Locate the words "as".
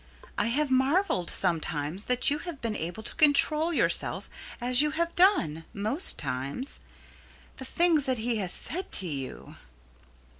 4.59-4.81